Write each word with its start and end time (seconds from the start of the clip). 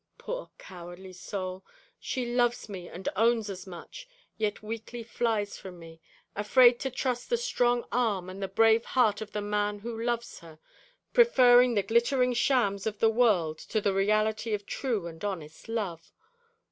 Poor 0.17 0.49
cowardly 0.57 1.13
soul! 1.13 1.63
She 1.99 2.25
loves 2.25 2.67
me, 2.67 2.89
and 2.89 3.07
owns 3.15 3.51
as 3.51 3.67
much, 3.67 4.07
yet 4.35 4.63
weakly 4.63 5.03
flies 5.03 5.59
from 5.59 5.77
me, 5.77 6.01
afraid 6.35 6.79
to 6.79 6.89
trust 6.89 7.29
the 7.29 7.37
strong 7.37 7.85
arm 7.91 8.27
and 8.27 8.41
the 8.41 8.47
brave 8.47 8.83
heart 8.83 9.21
of 9.21 9.31
the 9.31 9.43
man 9.43 9.77
who 9.77 10.03
loves 10.03 10.39
her, 10.39 10.57
preferring 11.13 11.75
the 11.75 11.83
glittering 11.83 12.33
shams 12.33 12.87
of 12.87 12.97
the 12.97 13.11
world 13.11 13.59
to 13.59 13.79
the 13.79 13.93
reality 13.93 14.55
of 14.55 14.65
true 14.65 15.05
and 15.05 15.23
honest 15.23 15.69
love. 15.69 16.11